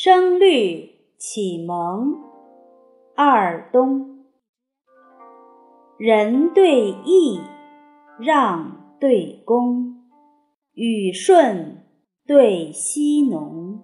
[0.00, 2.22] 声律启蒙。
[3.16, 4.26] 二冬，
[5.98, 7.40] 人对义，
[8.20, 10.04] 让对恭，
[10.72, 11.84] 雨顺
[12.24, 13.80] 对溪浓，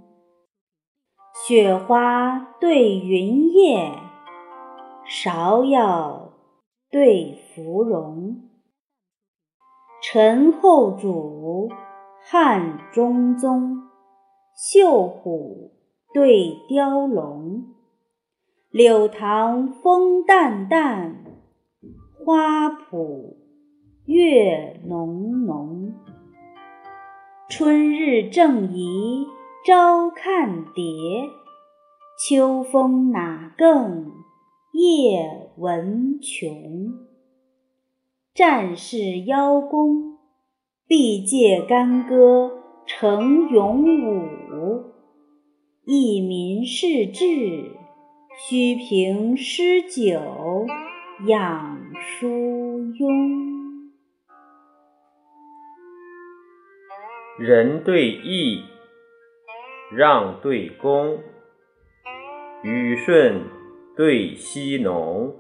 [1.49, 3.91] 雪花对云叶，
[5.09, 6.33] 芍药
[6.93, 8.51] 对芙蓉，
[10.01, 11.69] 陈后主，
[12.23, 13.83] 汉中宗，
[14.55, 15.73] 绣虎。
[16.15, 17.75] 对雕龙，
[18.71, 21.25] 柳塘风淡淡，
[22.25, 23.35] 花圃
[24.05, 25.93] 月浓浓。
[27.49, 29.27] 春日正宜
[29.67, 30.85] 朝看蝶，
[32.17, 34.13] 秋风哪更
[34.73, 36.95] 夜闻琼。
[38.33, 40.17] 战士邀功，
[40.87, 42.53] 必借干戈
[42.87, 44.94] 成勇武。
[45.87, 47.71] 益民事志，
[48.39, 50.67] 须凭诗酒
[51.27, 53.53] 养书庸。
[57.39, 58.65] 人对义，
[59.93, 61.19] 让对恭，
[62.63, 63.43] 雨顺
[63.95, 65.37] 对溪浓，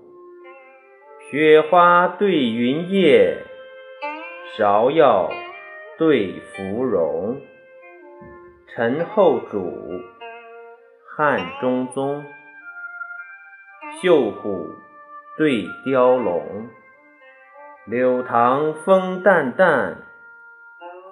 [1.30, 3.38] 雪花对云叶，
[4.58, 5.30] 芍药
[5.96, 7.40] 对芙蓉，
[8.66, 9.72] 陈后主。
[11.16, 12.24] 汉中宗，
[14.02, 14.66] 绣虎
[15.38, 16.66] 对雕龙，
[17.86, 19.98] 柳塘风淡淡，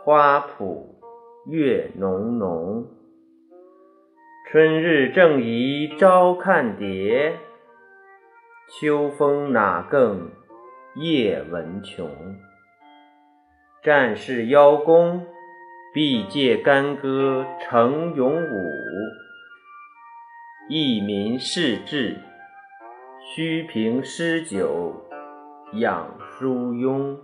[0.03, 0.87] 花圃
[1.47, 2.85] 月浓浓。
[4.51, 7.39] 春日正宜朝看蝶，
[8.81, 10.33] 秋风哪更
[10.97, 12.11] 夜闻琼。
[13.85, 15.25] 战士邀功，
[15.95, 18.83] 必借干戈成勇武。
[20.69, 22.21] 益民事志，
[23.21, 24.93] 虚凭诗酒
[25.75, 27.17] 养疏庸。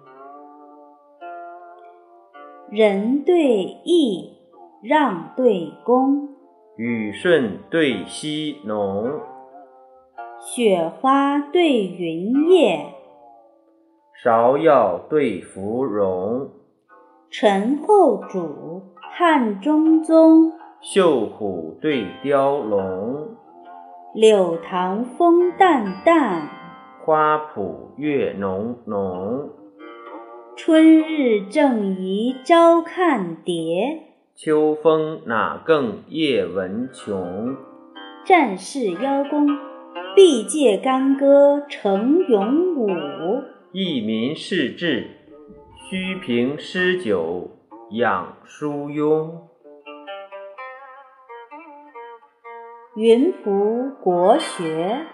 [2.69, 4.37] 仁对义，
[4.83, 6.29] 让对恭，
[6.77, 9.21] 雨顺对溪浓，
[10.41, 12.93] 雪花对云叶，
[14.23, 16.51] 芍药对芙蓉，
[17.31, 20.53] 陈后主，汉中宗。
[20.81, 23.37] 绣虎对雕龙，
[24.15, 26.49] 柳塘风淡淡，
[27.05, 29.51] 花圃月浓浓。
[30.57, 34.05] 春日正宜朝看蝶，
[34.37, 37.57] 秋风哪更夜闻琼。
[38.25, 39.49] 战士邀功，
[40.15, 42.87] 必借干戈成勇武。
[43.73, 45.09] 益民事志，
[45.91, 47.51] 须凭诗酒
[47.91, 49.29] 养书庸。
[52.99, 55.07] 云浮国学。